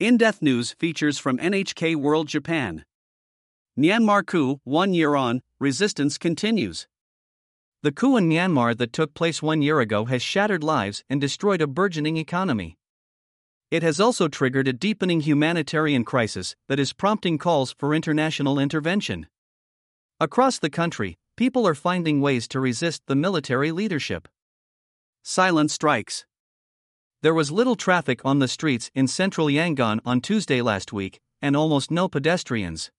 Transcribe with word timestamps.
In 0.00 0.16
Depth 0.16 0.40
News 0.40 0.72
features 0.72 1.18
from 1.18 1.36
NHK 1.36 1.94
World 1.94 2.26
Japan. 2.26 2.86
Myanmar 3.78 4.24
coup, 4.24 4.58
one 4.64 4.94
year 4.94 5.14
on, 5.14 5.42
resistance 5.58 6.16
continues. 6.16 6.88
The 7.82 7.92
coup 7.92 8.16
in 8.16 8.26
Myanmar 8.26 8.74
that 8.78 8.94
took 8.94 9.12
place 9.12 9.42
one 9.42 9.60
year 9.60 9.78
ago 9.78 10.06
has 10.06 10.22
shattered 10.22 10.64
lives 10.64 11.04
and 11.10 11.20
destroyed 11.20 11.60
a 11.60 11.66
burgeoning 11.66 12.16
economy. 12.16 12.78
It 13.70 13.82
has 13.82 14.00
also 14.00 14.26
triggered 14.26 14.68
a 14.68 14.72
deepening 14.72 15.20
humanitarian 15.20 16.06
crisis 16.06 16.56
that 16.66 16.80
is 16.80 16.94
prompting 16.94 17.36
calls 17.36 17.74
for 17.76 17.94
international 17.94 18.58
intervention. 18.58 19.26
Across 20.18 20.60
the 20.60 20.70
country, 20.70 21.18
people 21.36 21.68
are 21.68 21.74
finding 21.74 22.22
ways 22.22 22.48
to 22.48 22.58
resist 22.58 23.02
the 23.04 23.16
military 23.16 23.70
leadership. 23.70 24.28
Silent 25.22 25.70
strikes. 25.70 26.24
There 27.22 27.34
was 27.34 27.52
little 27.52 27.76
traffic 27.76 28.22
on 28.24 28.38
the 28.38 28.48
streets 28.48 28.90
in 28.94 29.06
central 29.06 29.48
Yangon 29.48 30.00
on 30.06 30.22
Tuesday 30.22 30.62
last 30.62 30.90
week, 30.90 31.20
and 31.42 31.54
almost 31.54 31.90
no 31.90 32.08
pedestrians. 32.08 32.90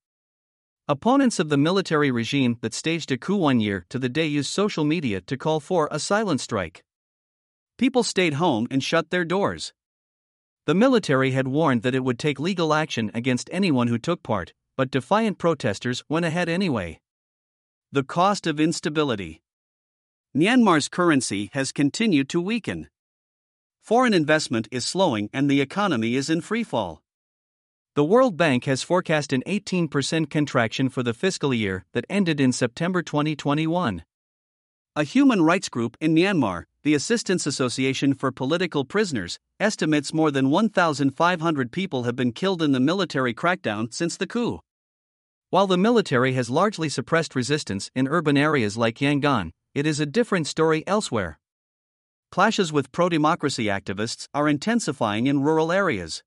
Opponents 0.88 1.40
of 1.40 1.50
the 1.50 1.58
military 1.58 2.12
regime 2.12 2.58
that 2.62 2.76
staged 2.76 3.12
a 3.12 3.18
coup 3.18 3.38
one 3.38 3.60
year 3.60 3.86
to 3.90 3.98
the 3.98 4.10
day 4.10 4.28
used 4.28 4.52
social 4.52 4.84
media 4.84 5.22
to 5.22 5.38
call 5.38 5.60
for 5.60 5.88
a 5.90 5.98
silent 5.98 6.40
strike. 6.40 6.84
People 7.80 8.04
stayed 8.04 8.36
home 8.36 8.68
and 8.70 8.84
shut 8.84 9.10
their 9.10 9.26
doors. 9.26 9.74
The 10.68 10.76
military 10.76 11.32
had 11.32 11.48
warned 11.48 11.82
that 11.82 11.96
it 11.96 12.04
would 12.04 12.20
take 12.20 12.40
legal 12.40 12.76
action 12.76 13.10
against 13.16 13.50
anyone 13.52 13.88
who 13.88 13.98
took 13.98 14.22
part, 14.22 14.54
but 14.78 14.92
defiant 14.92 15.40
protesters 15.40 16.04
went 16.08 16.26
ahead 16.26 16.48
anyway. 16.48 17.00
The 17.92 18.04
cost 18.04 18.46
of 18.46 18.60
instability. 18.60 19.42
Myanmar's 20.38 20.90
currency 20.90 21.50
has 21.54 21.72
continued 21.72 22.30
to 22.30 22.40
weaken. 22.40 22.88
Foreign 23.82 24.14
investment 24.14 24.68
is 24.70 24.86
slowing 24.86 25.28
and 25.34 25.50
the 25.50 25.60
economy 25.60 26.16
is 26.16 26.30
in 26.30 26.42
freefall. 26.42 27.00
The 27.96 28.04
World 28.04 28.38
Bank 28.38 28.66
has 28.66 28.84
forecast 28.84 29.34
an 29.34 29.42
18% 29.48 30.30
contraction 30.30 30.88
for 30.88 31.02
the 31.02 31.16
fiscal 31.16 31.52
year 31.52 31.84
that 31.94 32.06
ended 32.08 32.40
in 32.40 32.52
September 32.54 33.02
2021. 33.02 34.04
A 34.96 35.04
human 35.04 35.42
rights 35.42 35.68
group 35.68 35.98
in 36.00 36.14
Myanmar, 36.14 36.66
the 36.84 36.94
Assistance 36.94 37.48
Association 37.48 38.14
for 38.14 38.32
Political 38.32 38.86
Prisoners, 38.86 39.40
estimates 39.60 40.14
more 40.14 40.30
than 40.30 40.52
1,500 40.52 41.72
people 41.72 42.04
have 42.04 42.16
been 42.16 42.32
killed 42.32 42.62
in 42.62 42.74
the 42.74 42.80
military 42.80 43.34
crackdown 43.34 43.92
since 43.92 44.16
the 44.16 44.28
coup. 44.28 44.60
While 45.50 45.68
the 45.68 45.78
military 45.78 46.34
has 46.34 46.52
largely 46.52 46.88
suppressed 46.88 47.36
resistance 47.36 47.90
in 47.96 48.08
urban 48.08 48.38
areas 48.38 48.78
like 48.78 49.00
Yangon, 49.00 49.50
it 49.74 49.88
is 49.88 50.00
a 50.00 50.06
different 50.06 50.46
story 50.46 50.84
elsewhere. 50.86 51.40
Clashes 52.32 52.72
with 52.72 52.94
pro 52.94 53.10
democracy 53.10 53.66
activists 53.66 54.30
are 54.34 54.48
intensifying 54.48 55.28
in 55.28 55.42
rural 55.42 55.70
areas. 55.70 56.24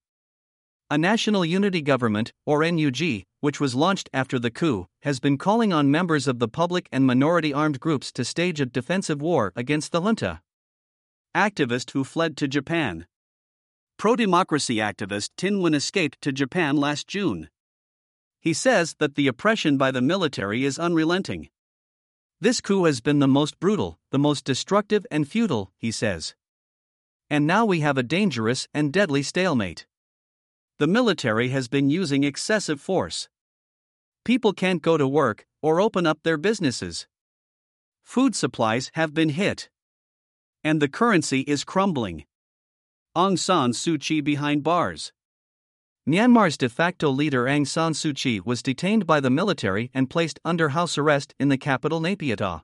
A 0.91 0.99
National 0.99 1.47
Unity 1.47 1.81
Government, 1.81 2.31
or 2.45 2.63
NUG, 2.63 3.23
which 3.41 3.59
was 3.59 3.75
launched 3.75 4.11
after 4.13 4.39
the 4.39 4.51
coup, 4.51 4.87
has 5.01 5.19
been 5.19 5.39
calling 5.39 5.73
on 5.73 5.91
members 5.91 6.29
of 6.29 6.41
the 6.41 6.47
public 6.47 6.91
and 6.93 7.07
minority 7.07 7.55
armed 7.55 7.81
groups 7.81 8.13
to 8.13 8.23
stage 8.23 8.61
a 8.61 8.67
defensive 8.67 9.23
war 9.23 9.51
against 9.57 9.93
the 9.93 10.03
junta. 10.03 10.43
Activist 11.35 11.93
who 11.93 12.05
fled 12.05 12.37
to 12.37 12.47
Japan. 12.47 13.07
Pro 13.97 14.15
democracy 14.15 14.77
activist 14.77 15.31
Tin 15.39 15.63
Win 15.63 15.73
escaped 15.73 16.21
to 16.21 16.33
Japan 16.33 16.77
last 16.77 17.09
June. 17.09 17.49
He 18.43 18.53
says 18.53 18.97
that 18.99 19.15
the 19.15 19.27
oppression 19.27 19.79
by 19.79 19.91
the 19.91 20.03
military 20.03 20.67
is 20.67 20.79
unrelenting. 20.79 21.49
This 22.41 22.61
coup 22.61 22.85
has 22.85 23.01
been 23.01 23.21
the 23.21 23.29
most 23.29 23.59
brutal, 23.61 23.99
the 24.11 24.19
most 24.19 24.45
destructive 24.45 25.07
and 25.11 25.27
futile, 25.27 25.73
he 25.79 25.91
says. 25.91 26.35
And 27.31 27.47
now 27.47 27.65
we 27.65 27.81
have 27.81 27.97
a 27.97 28.03
dangerous 28.03 28.69
and 28.75 28.93
deadly 28.93 29.23
stalemate. 29.23 29.87
The 30.79 30.87
military 30.87 31.51
has 31.51 31.69
been 31.69 31.89
using 31.89 32.25
excessive 32.25 32.81
force. 32.81 33.29
People 34.25 34.53
can't 34.53 34.83
go 34.83 34.97
to 34.97 35.07
work 35.07 35.47
or 35.63 35.81
open 35.81 36.07
up 36.07 36.23
their 36.23 36.37
businesses. 36.37 37.07
Food 38.03 38.35
supplies 38.35 38.91
have 38.95 39.15
been 39.15 39.31
hit. 39.31 39.71
And 40.63 40.83
the 40.83 40.89
currency 40.89 41.41
is 41.43 41.65
crumbling. 41.65 42.25
Aung 43.17 43.39
San 43.39 43.71
Suu 43.71 44.01
Kyi 44.01 44.21
behind 44.21 44.63
bars. 44.63 45.13
Myanmar's 46.07 46.59
de 46.59 46.69
facto 46.69 47.09
leader 47.09 47.45
Aung 47.45 47.67
San 47.67 47.93
Suu 47.95 48.15
Kyi 48.15 48.39
was 48.39 48.63
detained 48.63 49.07
by 49.07 49.21
the 49.21 49.31
military 49.31 49.91
and 49.95 50.11
placed 50.11 50.39
under 50.45 50.69
house 50.69 50.99
arrest 50.99 51.35
in 51.41 51.49
the 51.49 51.57
capital 51.57 51.99
Naypyidaw. 51.99 52.61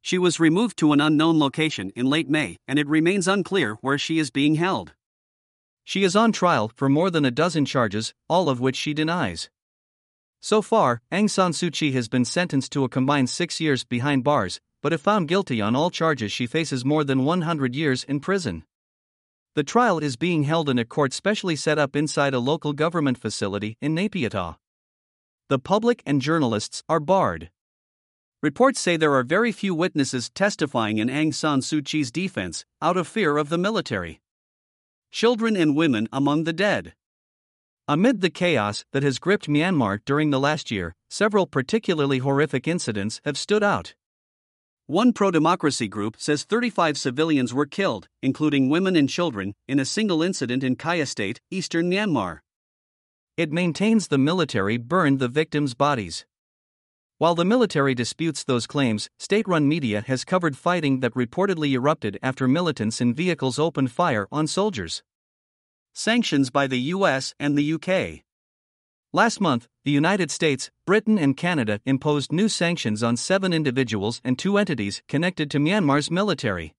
She 0.00 0.18
was 0.18 0.38
removed 0.38 0.78
to 0.78 0.92
an 0.92 1.00
unknown 1.00 1.40
location 1.40 1.90
in 1.96 2.06
late 2.06 2.28
May, 2.28 2.58
and 2.68 2.78
it 2.78 2.86
remains 2.86 3.26
unclear 3.26 3.74
where 3.80 3.98
she 3.98 4.20
is 4.20 4.30
being 4.30 4.54
held. 4.54 4.92
She 5.82 6.04
is 6.04 6.14
on 6.14 6.30
trial 6.30 6.70
for 6.76 6.88
more 6.88 7.10
than 7.10 7.24
a 7.24 7.32
dozen 7.32 7.64
charges, 7.64 8.14
all 8.28 8.48
of 8.48 8.60
which 8.60 8.76
she 8.76 8.94
denies. 8.94 9.50
So 10.40 10.62
far, 10.62 11.02
Aung 11.10 11.28
San 11.28 11.50
Suu 11.50 11.72
Kyi 11.72 11.90
has 11.90 12.06
been 12.06 12.24
sentenced 12.24 12.70
to 12.72 12.84
a 12.84 12.88
combined 12.88 13.30
six 13.30 13.60
years 13.60 13.82
behind 13.82 14.22
bars, 14.22 14.60
but 14.80 14.92
if 14.92 15.00
found 15.00 15.26
guilty 15.26 15.60
on 15.60 15.74
all 15.74 15.90
charges, 15.90 16.30
she 16.30 16.46
faces 16.46 16.84
more 16.84 17.02
than 17.02 17.24
100 17.24 17.74
years 17.74 18.04
in 18.04 18.20
prison. 18.20 18.62
The 19.56 19.62
trial 19.62 20.00
is 20.00 20.16
being 20.16 20.42
held 20.42 20.68
in 20.68 20.80
a 20.80 20.84
court 20.84 21.12
specially 21.12 21.54
set 21.54 21.78
up 21.78 21.94
inside 21.94 22.34
a 22.34 22.40
local 22.40 22.72
government 22.72 23.18
facility 23.18 23.78
in 23.80 23.94
Naypyidaw. 23.94 24.56
The 25.48 25.60
public 25.60 26.02
and 26.04 26.20
journalists 26.20 26.82
are 26.88 26.98
barred. 26.98 27.50
Reports 28.42 28.80
say 28.80 28.96
there 28.96 29.14
are 29.14 29.22
very 29.22 29.52
few 29.52 29.72
witnesses 29.72 30.28
testifying 30.28 30.98
in 30.98 31.08
Aung 31.08 31.32
San 31.32 31.60
Suu 31.60 31.84
Kyi's 31.84 32.10
defense, 32.10 32.64
out 32.82 32.96
of 32.96 33.06
fear 33.06 33.36
of 33.36 33.48
the 33.48 33.56
military. 33.56 34.20
Children 35.12 35.56
and 35.56 35.76
women 35.76 36.08
among 36.12 36.42
the 36.42 36.52
dead. 36.52 36.94
Amid 37.86 38.22
the 38.22 38.30
chaos 38.30 38.84
that 38.92 39.04
has 39.04 39.20
gripped 39.20 39.46
Myanmar 39.46 40.00
during 40.04 40.30
the 40.30 40.40
last 40.40 40.72
year, 40.72 40.96
several 41.08 41.46
particularly 41.46 42.18
horrific 42.18 42.66
incidents 42.66 43.20
have 43.24 43.38
stood 43.38 43.62
out. 43.62 43.94
One 44.86 45.14
pro 45.14 45.30
democracy 45.30 45.88
group 45.88 46.16
says 46.18 46.44
35 46.44 46.98
civilians 46.98 47.54
were 47.54 47.64
killed, 47.64 48.06
including 48.22 48.68
women 48.68 48.96
and 48.96 49.08
children, 49.08 49.54
in 49.66 49.80
a 49.80 49.86
single 49.86 50.22
incident 50.22 50.62
in 50.62 50.76
Kayah 50.76 51.08
State, 51.08 51.40
eastern 51.50 51.90
Myanmar. 51.90 52.40
It 53.38 53.50
maintains 53.50 54.08
the 54.08 54.18
military 54.18 54.76
burned 54.76 55.20
the 55.20 55.28
victims' 55.28 55.72
bodies. 55.72 56.26
While 57.16 57.34
the 57.34 57.46
military 57.46 57.94
disputes 57.94 58.44
those 58.44 58.66
claims, 58.66 59.08
state 59.18 59.48
run 59.48 59.66
media 59.66 60.02
has 60.06 60.22
covered 60.22 60.54
fighting 60.54 61.00
that 61.00 61.14
reportedly 61.14 61.72
erupted 61.72 62.18
after 62.22 62.46
militants 62.46 63.00
in 63.00 63.14
vehicles 63.14 63.58
opened 63.58 63.90
fire 63.90 64.28
on 64.30 64.46
soldiers. 64.46 65.02
Sanctions 65.94 66.50
by 66.50 66.66
the 66.66 66.92
US 66.92 67.32
and 67.40 67.56
the 67.56 67.72
UK. 67.72 68.22
Last 69.14 69.40
month, 69.40 69.66
the 69.84 69.90
United 69.90 70.30
States, 70.30 70.70
Britain, 70.86 71.18
and 71.18 71.36
Canada 71.36 71.78
imposed 71.84 72.32
new 72.32 72.48
sanctions 72.48 73.02
on 73.02 73.18
seven 73.18 73.52
individuals 73.52 74.18
and 74.24 74.38
two 74.38 74.56
entities 74.56 75.02
connected 75.08 75.50
to 75.50 75.58
Myanmar's 75.58 76.10
military. 76.10 76.74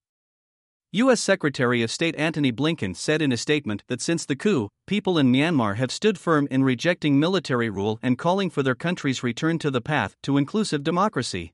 U.S. 0.90 1.20
Secretary 1.20 1.82
of 1.82 1.90
State 1.90 2.16
Antony 2.16 2.50
Blinken 2.50 2.96
said 2.96 3.22
in 3.22 3.30
a 3.30 3.36
statement 3.36 3.84
that 3.86 4.00
since 4.00 4.26
the 4.26 4.34
coup, 4.34 4.70
people 4.88 5.18
in 5.18 5.32
Myanmar 5.32 5.76
have 5.76 5.92
stood 5.92 6.18
firm 6.18 6.48
in 6.50 6.64
rejecting 6.64 7.20
military 7.20 7.70
rule 7.70 8.00
and 8.02 8.18
calling 8.18 8.50
for 8.50 8.64
their 8.64 8.74
country's 8.74 9.22
return 9.22 9.60
to 9.60 9.70
the 9.70 9.80
path 9.80 10.16
to 10.22 10.36
inclusive 10.36 10.82
democracy. 10.82 11.52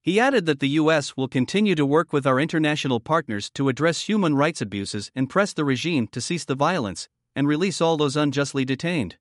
He 0.00 0.18
added 0.18 0.46
that 0.46 0.60
the 0.60 0.68
U.S. 0.80 1.14
will 1.14 1.28
continue 1.28 1.74
to 1.74 1.84
work 1.84 2.10
with 2.10 2.26
our 2.26 2.40
international 2.40 3.00
partners 3.00 3.50
to 3.50 3.68
address 3.68 4.02
human 4.02 4.34
rights 4.34 4.62
abuses 4.62 5.10
and 5.14 5.28
press 5.28 5.52
the 5.52 5.64
regime 5.64 6.06
to 6.08 6.22
cease 6.22 6.46
the 6.46 6.54
violence 6.54 7.08
and 7.36 7.46
release 7.46 7.82
all 7.82 7.98
those 7.98 8.16
unjustly 8.16 8.64
detained. 8.64 9.16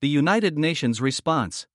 The 0.00 0.08
United 0.08 0.58
Nations 0.58 1.00
response. 1.00 1.66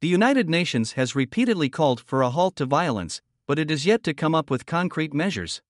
The 0.00 0.08
United 0.08 0.48
Nations 0.48 0.92
has 0.92 1.16
repeatedly 1.16 1.68
called 1.68 2.00
for 2.00 2.22
a 2.22 2.30
halt 2.30 2.56
to 2.56 2.66
violence, 2.66 3.20
but 3.46 3.58
it 3.58 3.70
is 3.70 3.86
yet 3.86 4.02
to 4.04 4.14
come 4.14 4.34
up 4.34 4.50
with 4.50 4.66
concrete 4.66 5.12
measures. 5.12 5.60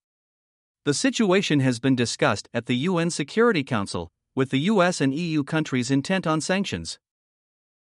The 0.85 0.95
situation 0.95 1.61
has 1.61 1.81
been 1.81 1.97
discussed 1.97 2.49
at 2.53 2.67
the 2.67 2.77
UN 2.77 3.11
Security 3.11 3.65
Council, 3.65 4.11
with 4.35 4.51
the 4.51 4.61
US 4.71 5.01
and 5.01 5.15
EU 5.15 5.43
countries 5.43 5.91
intent 5.91 6.27
on 6.27 6.41
sanctions. 6.41 6.99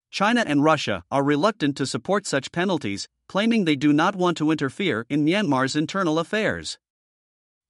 China 0.09 0.43
and 0.45 0.63
Russia 0.63 1.03
are 1.11 1.23
reluctant 1.23 1.75
to 1.77 1.85
support 1.85 2.27
such 2.27 2.51
penalties, 2.51 3.07
claiming 3.27 3.65
they 3.65 3.75
do 3.75 3.91
not 3.91 4.15
want 4.15 4.37
to 4.37 4.51
interfere 4.51 5.05
in 5.09 5.25
Myanmar's 5.25 5.75
internal 5.75 6.19
affairs. 6.19 6.77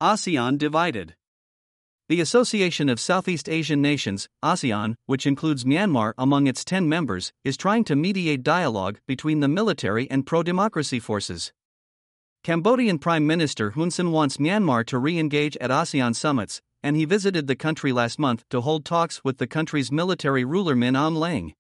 ASEAN 0.02 0.58
divided. 0.58 1.16
The 2.10 2.20
Association 2.20 2.90
of 2.90 3.00
Southeast 3.00 3.48
Asian 3.48 3.82
Nations, 3.82 4.28
ASEAN, 4.44 4.96
which 5.06 5.26
includes 5.26 5.64
Myanmar 5.64 6.12
among 6.18 6.48
its 6.48 6.66
10 6.66 6.90
members, 6.90 7.32
is 7.46 7.56
trying 7.56 7.86
to 7.86 7.96
mediate 7.96 8.44
dialogue 8.44 9.00
between 9.08 9.40
the 9.40 9.48
military 9.48 10.12
and 10.12 10.26
pro 10.26 10.44
democracy 10.44 11.00
forces. 11.00 11.54
Cambodian 12.44 13.00
Prime 13.00 13.26
Minister 13.26 13.72
Hun 13.72 13.90
Sen 13.90 14.12
wants 14.12 14.36
Myanmar 14.36 14.86
to 14.88 14.98
re 14.98 15.18
engage 15.18 15.56
at 15.62 15.70
ASEAN 15.70 16.14
summits, 16.14 16.62
and 16.84 16.98
he 16.98 17.06
visited 17.06 17.48
the 17.48 17.56
country 17.56 17.94
last 17.94 18.20
month 18.20 18.44
to 18.50 18.60
hold 18.60 18.84
talks 18.84 19.24
with 19.24 19.38
the 19.38 19.48
country's 19.48 19.90
military 19.90 20.44
ruler 20.44 20.76
Min 20.76 20.96
Aung 20.96 21.16
Hlaing. 21.16 21.54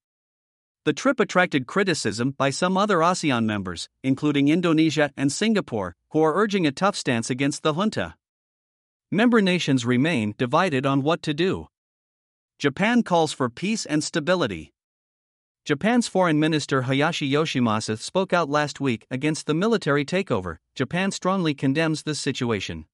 The 0.83 0.91
trip 0.91 1.21
attracted 1.21 1.67
criticism 1.67 2.31
by 2.31 2.49
some 2.49 2.75
other 2.75 2.97
ASEAN 2.97 3.45
members, 3.45 3.87
including 4.03 4.49
Indonesia 4.49 5.09
and 5.15 5.31
Singapore, 5.31 5.95
who 6.09 6.21
are 6.21 6.35
urging 6.35 6.67
a 6.67 6.73
tough 6.73 6.97
stance 6.97 7.29
against 7.29 7.63
the 7.63 7.75
junta 7.75 8.15
member 9.13 9.41
nations 9.41 9.85
remain 9.85 10.33
divided 10.37 10.85
on 10.85 11.03
what 11.03 11.21
to 11.21 11.33
do. 11.33 11.67
Japan 12.57 13.03
calls 13.03 13.31
for 13.31 13.49
peace 13.49 13.85
and 13.85 14.03
stability. 14.03 14.73
Japan's 15.65 16.07
Foreign 16.07 16.39
Minister 16.39 16.81
Hayashi 16.81 17.31
Yoshimasa 17.31 17.97
spoke 17.97 18.33
out 18.33 18.49
last 18.49 18.81
week 18.81 19.05
against 19.09 19.45
the 19.45 19.53
military 19.53 20.03
takeover. 20.03 20.57
Japan 20.75 21.11
strongly 21.11 21.53
condemns 21.53 22.03
this 22.03 22.19
situation. 22.19 22.85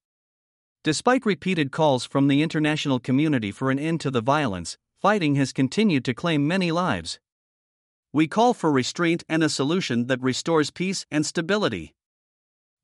Despite 0.84 1.26
repeated 1.26 1.72
calls 1.72 2.04
from 2.04 2.28
the 2.28 2.42
international 2.42 3.00
community 3.00 3.50
for 3.50 3.70
an 3.70 3.78
end 3.78 4.00
to 4.02 4.10
the 4.10 4.20
violence, 4.20 4.78
fighting 5.00 5.34
has 5.34 5.52
continued 5.52 6.04
to 6.04 6.14
claim 6.14 6.46
many 6.46 6.70
lives. 6.70 7.18
We 8.12 8.28
call 8.28 8.54
for 8.54 8.70
restraint 8.70 9.24
and 9.28 9.42
a 9.42 9.48
solution 9.48 10.06
that 10.06 10.22
restores 10.22 10.70
peace 10.70 11.06
and 11.10 11.24
stability. 11.24 11.94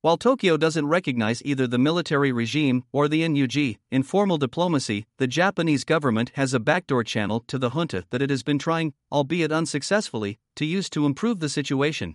While 0.07 0.19
Tokyo 0.19 0.57
doesn't 0.57 0.87
recognize 0.87 1.43
either 1.45 1.67
the 1.67 1.79
military 1.79 2.31
regime 2.31 2.85
or 2.93 3.09
the 3.09 3.27
NUG, 3.27 3.79
in 3.91 4.05
formal 4.05 4.39
diplomacy, 4.39 5.05
the 5.19 5.27
Japanese 5.27 5.83
government 5.83 6.31
has 6.37 6.55
a 6.55 6.61
backdoor 6.61 7.03
channel 7.03 7.43
to 7.49 7.59
the 7.59 7.71
junta 7.71 8.05
that 8.11 8.23
it 8.23 8.31
has 8.31 8.45
been 8.45 8.61
trying, 8.61 8.95
albeit 9.11 9.51
unsuccessfully, 9.51 10.39
to 10.55 10.65
use 10.65 10.89
to 10.91 11.07
improve 11.07 11.41
the 11.41 11.49
situation. 11.49 12.15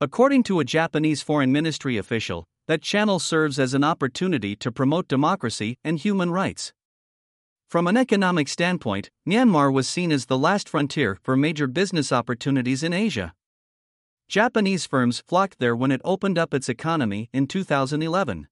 According 0.00 0.42
to 0.42 0.58
a 0.58 0.64
Japanese 0.64 1.22
foreign 1.22 1.52
ministry 1.52 1.96
official, 1.96 2.48
that 2.66 2.82
channel 2.82 3.20
serves 3.20 3.60
as 3.60 3.74
an 3.74 3.84
opportunity 3.84 4.56
to 4.56 4.72
promote 4.72 5.06
democracy 5.06 5.78
and 5.84 6.00
human 6.00 6.32
rights. 6.32 6.72
From 7.68 7.86
an 7.86 7.96
economic 7.96 8.48
standpoint, 8.48 9.08
Myanmar 9.24 9.72
was 9.72 9.88
seen 9.88 10.10
as 10.10 10.26
the 10.26 10.36
last 10.36 10.68
frontier 10.68 11.16
for 11.22 11.36
major 11.36 11.68
business 11.68 12.10
opportunities 12.10 12.82
in 12.82 12.92
Asia. 12.92 13.34
Japanese 14.28 14.84
firms 14.84 15.20
flocked 15.26 15.58
there 15.58 15.74
when 15.74 15.90
it 15.90 16.02
opened 16.04 16.36
up 16.36 16.52
its 16.52 16.68
economy 16.68 17.30
in 17.32 17.46
2011. 17.46 18.46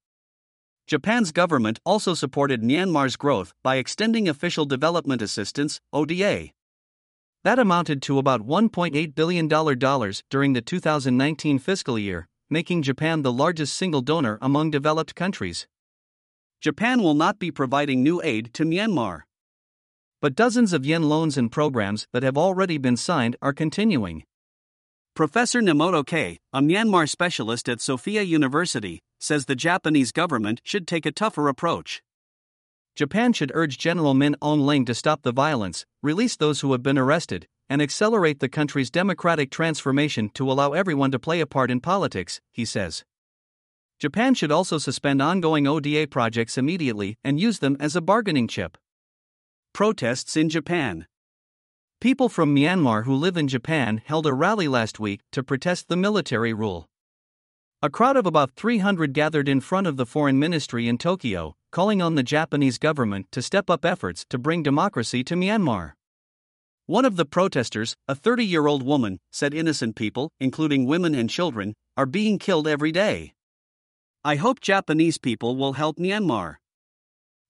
Japan's 0.86 1.32
government 1.32 1.80
also 1.84 2.14
supported 2.14 2.62
Myanmar's 2.62 3.16
growth 3.16 3.52
by 3.62 3.76
extending 3.76 4.26
official 4.26 4.64
development 4.64 5.20
assistance 5.20 5.82
(ODA). 5.92 6.48
That 7.44 7.58
amounted 7.58 8.00
to 8.02 8.18
about 8.18 8.46
$1.8 8.46 9.14
billion 9.14 9.48
during 10.30 10.52
the 10.54 10.62
2019 10.62 11.58
fiscal 11.58 11.98
year, 11.98 12.26
making 12.48 12.80
Japan 12.80 13.20
the 13.20 13.32
largest 13.32 13.74
single 13.74 14.00
donor 14.00 14.38
among 14.40 14.70
developed 14.70 15.14
countries. 15.14 15.66
Japan 16.62 17.02
will 17.02 17.14
not 17.14 17.38
be 17.38 17.50
providing 17.50 18.02
new 18.02 18.22
aid 18.24 18.54
to 18.54 18.64
Myanmar. 18.64 19.24
But 20.22 20.34
dozens 20.34 20.72
of 20.72 20.86
yen 20.86 21.02
loans 21.02 21.36
and 21.36 21.52
programs 21.52 22.06
that 22.14 22.22
have 22.22 22.38
already 22.38 22.78
been 22.78 22.96
signed 22.96 23.36
are 23.42 23.52
continuing. 23.52 24.24
Professor 25.16 25.62
Nemoto 25.62 26.06
Kei, 26.06 26.36
a 26.52 26.60
Myanmar 26.60 27.08
specialist 27.08 27.70
at 27.70 27.80
Sophia 27.80 28.20
University, 28.20 29.00
says 29.18 29.46
the 29.46 29.56
Japanese 29.56 30.12
government 30.12 30.60
should 30.62 30.86
take 30.86 31.06
a 31.06 31.10
tougher 31.10 31.48
approach. 31.48 32.02
Japan 32.94 33.32
should 33.32 33.50
urge 33.54 33.78
General 33.78 34.12
Min 34.12 34.36
Aung 34.42 34.60
Hlaing 34.60 34.84
to 34.84 34.94
stop 34.94 35.22
the 35.22 35.32
violence, 35.32 35.86
release 36.02 36.36
those 36.36 36.60
who 36.60 36.70
have 36.72 36.82
been 36.82 36.98
arrested, 36.98 37.46
and 37.70 37.80
accelerate 37.80 38.40
the 38.40 38.48
country's 38.50 38.90
democratic 38.90 39.50
transformation 39.50 40.28
to 40.34 40.52
allow 40.52 40.74
everyone 40.74 41.12
to 41.12 41.18
play 41.18 41.40
a 41.40 41.46
part 41.46 41.70
in 41.70 41.80
politics, 41.80 42.42
he 42.52 42.66
says. 42.66 43.02
Japan 43.98 44.34
should 44.34 44.52
also 44.52 44.76
suspend 44.76 45.22
ongoing 45.22 45.66
ODA 45.66 46.08
projects 46.08 46.58
immediately 46.58 47.16
and 47.24 47.40
use 47.40 47.60
them 47.60 47.78
as 47.80 47.96
a 47.96 48.02
bargaining 48.02 48.48
chip. 48.48 48.76
Protests 49.72 50.36
in 50.36 50.50
Japan. 50.50 51.06
People 51.98 52.28
from 52.28 52.54
Myanmar 52.54 53.04
who 53.04 53.14
live 53.14 53.38
in 53.38 53.48
Japan 53.48 54.02
held 54.04 54.26
a 54.26 54.34
rally 54.34 54.68
last 54.68 55.00
week 55.00 55.22
to 55.32 55.42
protest 55.42 55.88
the 55.88 55.96
military 55.96 56.52
rule. 56.52 56.90
A 57.80 57.88
crowd 57.88 58.18
of 58.18 58.26
about 58.26 58.52
300 58.54 59.14
gathered 59.14 59.48
in 59.48 59.62
front 59.62 59.86
of 59.86 59.96
the 59.96 60.04
foreign 60.04 60.38
ministry 60.38 60.88
in 60.88 60.98
Tokyo, 60.98 61.56
calling 61.72 62.02
on 62.02 62.14
the 62.14 62.22
Japanese 62.22 62.76
government 62.76 63.32
to 63.32 63.40
step 63.40 63.70
up 63.70 63.82
efforts 63.86 64.26
to 64.28 64.36
bring 64.36 64.62
democracy 64.62 65.24
to 65.24 65.34
Myanmar. 65.34 65.92
One 66.84 67.06
of 67.06 67.16
the 67.16 67.24
protesters, 67.24 67.96
a 68.06 68.14
30 68.14 68.44
year 68.44 68.66
old 68.66 68.82
woman, 68.82 69.18
said 69.32 69.54
innocent 69.54 69.96
people, 69.96 70.30
including 70.38 70.84
women 70.84 71.14
and 71.14 71.30
children, 71.30 71.72
are 71.96 72.06
being 72.06 72.38
killed 72.38 72.68
every 72.68 72.92
day. 72.92 73.32
I 74.22 74.36
hope 74.36 74.60
Japanese 74.60 75.16
people 75.16 75.56
will 75.56 75.72
help 75.72 75.96
Myanmar. 75.96 76.56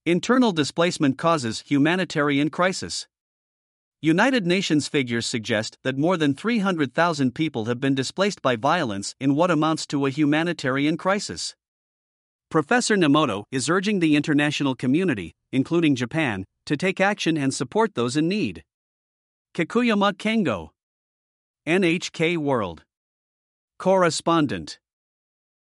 Internal 0.04 0.52
displacement 0.52 1.18
causes 1.18 1.64
humanitarian 1.66 2.48
crisis. 2.48 3.08
United 4.02 4.46
Nations 4.46 4.88
figures 4.88 5.24
suggest 5.24 5.78
that 5.82 5.96
more 5.96 6.18
than 6.18 6.34
300,000 6.34 7.34
people 7.34 7.64
have 7.64 7.80
been 7.80 7.94
displaced 7.94 8.42
by 8.42 8.54
violence 8.54 9.14
in 9.18 9.34
what 9.34 9.50
amounts 9.50 9.86
to 9.86 10.04
a 10.04 10.10
humanitarian 10.10 10.98
crisis. 10.98 11.54
Professor 12.50 12.94
Nemoto 12.96 13.44
is 13.50 13.70
urging 13.70 14.00
the 14.00 14.14
international 14.14 14.74
community, 14.74 15.34
including 15.50 15.96
Japan, 15.96 16.44
to 16.66 16.76
take 16.76 17.00
action 17.00 17.38
and 17.38 17.54
support 17.54 17.94
those 17.94 18.16
in 18.16 18.28
need. 18.28 18.62
Kikuyama 19.54 20.12
Kengo, 20.12 20.68
NHK 21.66 22.36
World 22.36 22.84
Correspondent 23.78 24.78